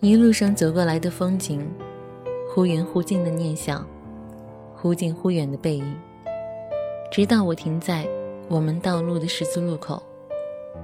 [0.00, 1.68] 一路上走过来的风景，
[2.48, 3.84] 忽远忽近的念想，
[4.76, 5.96] 忽近忽远的背影，
[7.10, 8.06] 直到我停在
[8.48, 10.00] 我们道路的十字路口，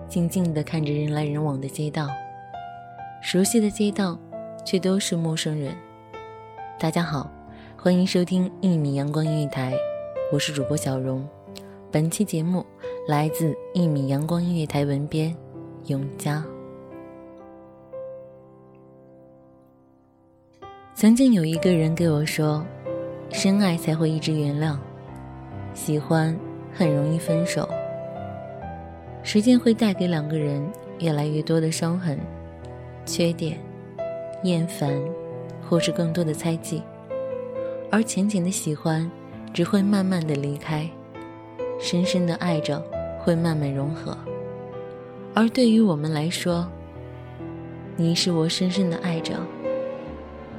[0.09, 2.09] 静静地看着人来人往的街道。
[3.23, 4.19] 熟悉的街道，
[4.65, 5.77] 却都是陌生人。
[6.77, 7.31] 大家好，
[7.77, 9.75] 欢迎收听一米阳光音乐台，
[10.33, 11.25] 我是主播小荣。
[11.93, 12.67] 本期节目
[13.07, 15.33] 来自一米阳光音乐台文编
[15.87, 16.45] 永嘉。
[20.97, 22.65] 曾经有一个人给我说
[23.33, 24.77] ：“深爱才会一直原谅，
[25.75, 26.35] 喜欢
[26.73, 27.69] 很容易分手。
[29.25, 30.65] 时间会带给两个人
[31.01, 32.17] 越来越多的伤痕、
[33.05, 33.59] 缺点、
[34.45, 34.95] 厌烦，
[35.69, 36.81] 或是更多的猜忌，
[37.91, 39.11] 而浅浅的喜欢
[39.53, 40.89] 只会慢慢的离开，
[41.81, 42.81] 深深的爱着
[43.19, 44.17] 会慢慢融合。
[45.35, 46.65] 而对于我们来说，
[47.97, 49.35] 你是我深深的爱着。”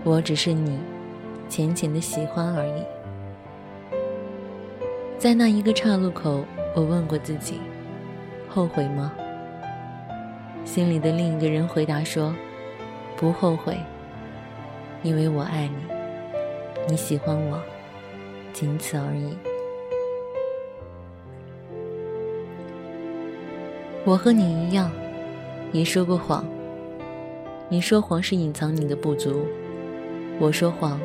[0.05, 0.79] 我只是你
[1.49, 2.83] 浅浅的喜欢而已。
[5.17, 6.45] 在那一个岔路口，
[6.75, 7.59] 我问过自己：
[8.47, 9.11] 后悔吗？
[10.63, 12.35] 心里的另一个人回答说：
[13.17, 13.75] 不后悔，
[15.01, 15.77] 因为我爱你，
[16.87, 17.59] 你喜欢我，
[18.53, 19.35] 仅此而已。
[24.03, 24.91] 我和你一样，
[25.71, 26.45] 也说过谎。
[27.69, 29.47] 你说谎是隐藏你的不足。
[30.39, 30.99] 我说谎，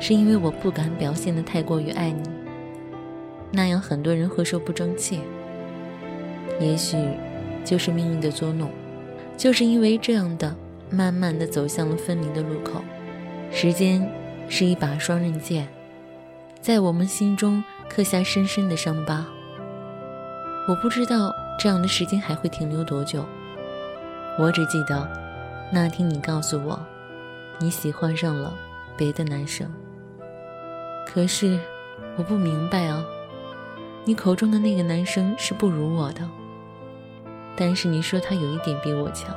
[0.00, 2.28] 是因为我不敢表现的太过于爱你，
[3.52, 5.20] 那样很多人会说不争气。
[6.60, 6.96] 也许，
[7.64, 8.70] 就是命运的捉弄，
[9.36, 10.54] 就是因为这样的，
[10.90, 12.82] 慢慢的走向了分离的路口。
[13.50, 14.08] 时间
[14.48, 15.68] 是一把双刃剑，
[16.60, 19.24] 在我们心中刻下深深的伤疤。
[20.68, 23.24] 我不知道这样的时间还会停留多久，
[24.38, 25.08] 我只记得，
[25.72, 26.78] 那天你告诉我。
[27.58, 28.52] 你喜欢上了
[28.96, 29.70] 别的男生，
[31.06, 31.58] 可是
[32.16, 33.04] 我不明白啊。
[34.04, 36.28] 你口中的那个男生是不如我的，
[37.56, 39.34] 但是你说他有一点比我强，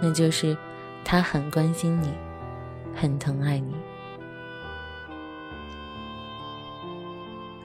[0.00, 0.54] 那就是
[1.04, 2.12] 他很关心你，
[2.94, 3.74] 很疼爱你。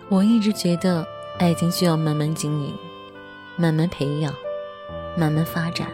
[0.09, 1.05] 我一直觉得
[1.39, 2.73] 爱情需要慢慢经营，
[3.57, 4.33] 慢慢培养，
[5.17, 5.89] 慢慢发展。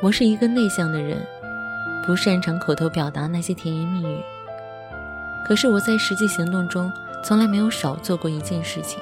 [0.00, 1.26] 我是一个内向的人。
[2.08, 4.18] 不擅长口头表达那些甜言蜜语，
[5.46, 6.90] 可是我在实际行动中
[7.22, 8.98] 从来没有少做过一件事情。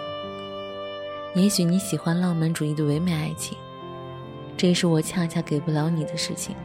[1.32, 3.56] 也许你喜欢浪漫主义的唯美爱情，
[4.56, 6.56] 这是我恰恰给不了你的事情。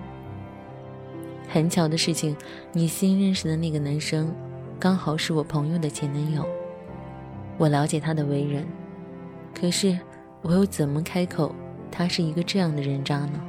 [1.48, 2.36] 很巧的事情，
[2.72, 4.34] 你新认识的那个男生，
[4.80, 6.44] 刚好是我朋友的前男友。
[7.60, 8.66] 我了解他的为人，
[9.54, 9.96] 可是
[10.42, 11.54] 我又怎么开口，
[11.92, 13.40] 他是一个这样的人渣呢？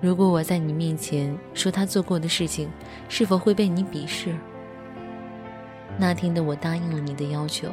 [0.00, 2.70] 如果我在你面前说他做过的事情，
[3.08, 4.34] 是否会被你鄙视？
[5.98, 7.68] 那天的我答应了你的要求，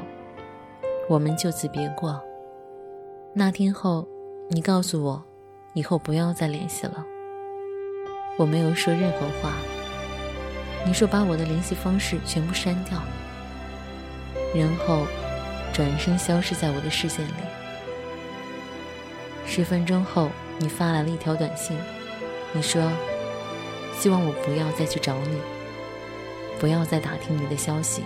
[1.07, 2.21] 我们就此别过。
[3.33, 4.05] 那天后，
[4.49, 5.23] 你告诉我，
[5.73, 7.05] 以后不要再联系了。
[8.37, 9.53] 我没有说任何话。
[10.85, 13.01] 你说把我的联系方式全部删掉，
[14.53, 15.05] 然后
[15.71, 17.31] 转身消失在我的视线里。
[19.45, 20.29] 十分钟后，
[20.59, 21.77] 你发来了一条短信。
[22.57, 22.81] 你说，
[23.99, 25.37] 希望我不要再去找你，
[26.59, 28.01] 不要再打听你的消息。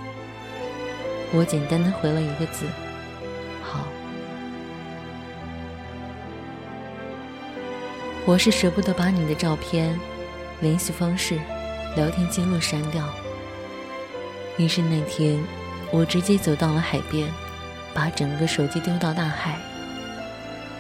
[1.32, 2.66] 我简单的回了一个字：
[3.64, 3.88] 好。
[8.26, 9.98] 我是舍不得把你的照片、
[10.60, 11.40] 联系方式、
[11.96, 13.08] 聊天记录删掉。
[14.58, 15.42] 于是那天，
[15.94, 17.26] 我直接走到了海边，
[17.94, 19.58] 把整个手机丢到大海，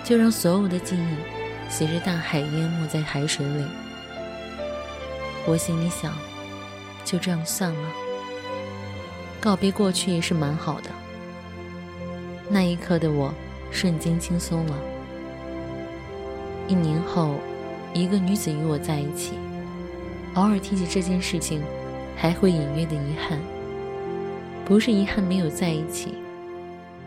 [0.03, 1.40] 就让所有的记忆
[1.71, 3.63] 随着大海淹没在海水里。
[5.47, 6.13] 我心里想，
[7.05, 7.89] 就这样算了，
[9.39, 10.89] 告别过去也是蛮好的。
[12.49, 13.33] 那一刻的我，
[13.71, 14.75] 瞬间轻松了。
[16.67, 17.35] 一年后，
[17.93, 19.35] 一个女子与我在一起，
[20.33, 21.63] 偶尔提起这件事情，
[22.17, 23.39] 还会隐约的遗憾。
[24.65, 26.15] 不是遗憾没有在一起，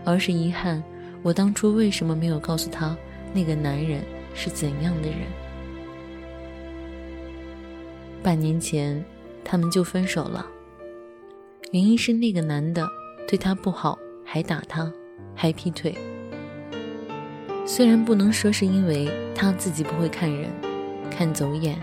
[0.04, 0.82] 而是遗憾
[1.22, 2.96] 我当初为什么没有告诉她
[3.32, 4.02] 那个男人
[4.34, 5.20] 是怎样的人。
[8.22, 9.04] 半年前，
[9.44, 10.46] 他们就分手了，
[11.72, 12.88] 原因是那个男的
[13.28, 14.92] 对她不好，还打她，
[15.34, 15.94] 还劈腿。
[17.66, 20.50] 虽然不能说是因为他自己不会看人，
[21.10, 21.80] 看走眼，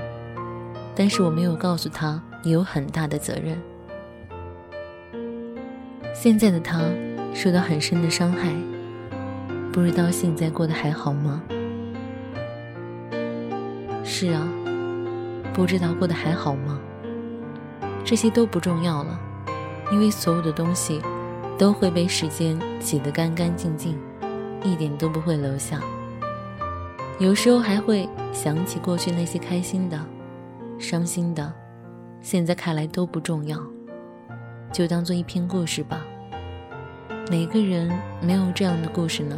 [0.95, 3.59] 但是我没有告诉他你有很大的责任。
[6.13, 6.81] 现在的他
[7.33, 8.53] 受到很深的伤害，
[9.71, 11.42] 不知道现在过得还好吗？
[14.21, 14.47] 是啊，
[15.51, 16.79] 不知道过得还好吗？
[18.06, 19.19] 这些都不重要了，
[19.91, 21.01] 因为所有的东西
[21.57, 24.00] 都会被时间洗得干干净净。
[24.63, 25.81] 一点都不会留下。
[27.18, 30.00] 有时候还会想起过去那些开心的、
[30.77, 31.51] 伤心的，
[32.21, 33.57] 现在看来都不重要，
[34.71, 36.00] 就当做一篇故事吧。
[37.31, 37.91] 哪个人
[38.21, 39.35] 没有这样的故事呢？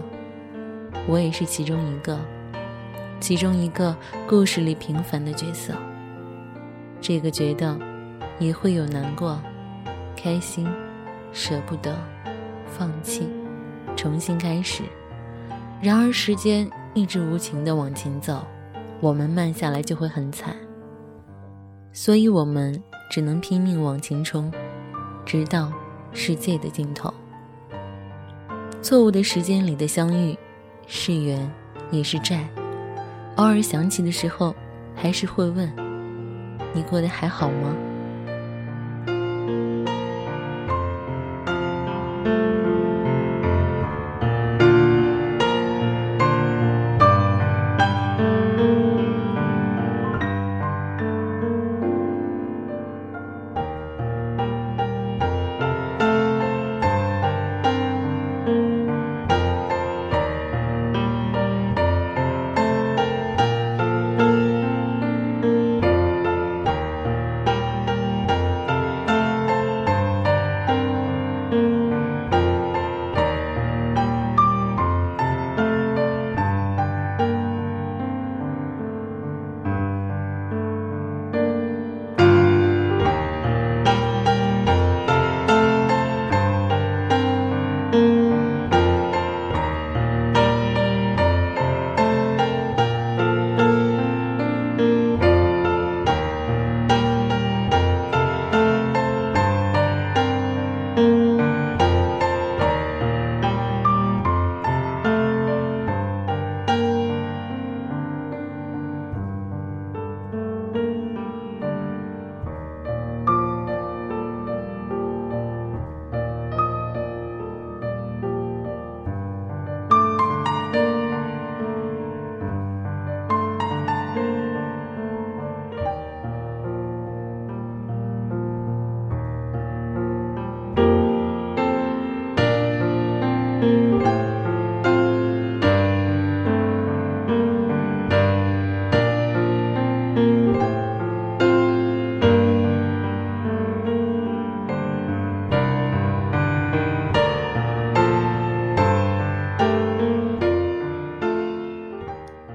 [1.08, 2.20] 我也是其中一个，
[3.24, 3.96] 其中一个
[4.28, 5.74] 故事里平凡的角色。
[7.00, 7.80] 这个觉得
[8.38, 9.42] 也会有难过、
[10.14, 10.68] 开心、
[11.32, 11.96] 舍不得、
[12.68, 13.30] 放弃、
[13.96, 14.84] 重新开始。
[15.82, 18.46] 然而，时间一直无情的往前走，
[19.00, 20.54] 我们慢下来就会很惨。
[21.94, 22.78] 所以，我们
[23.10, 24.52] 只能拼命往前冲，
[25.26, 25.72] 直到
[26.12, 27.14] 世界的尽头。
[28.82, 30.38] 错误的时间里的相遇，
[30.88, 31.50] 是缘
[31.90, 32.46] 也是债。
[33.38, 34.56] 偶尔想起的时候，
[34.96, 35.72] 还是会问：
[36.74, 37.76] 你过得还好吗？